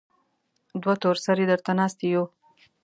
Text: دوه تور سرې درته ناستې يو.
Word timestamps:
دوه 0.81 0.93
تور 1.01 1.17
سرې 1.25 1.45
درته 1.51 1.71
ناستې 1.79 2.05
يو. 2.13 2.23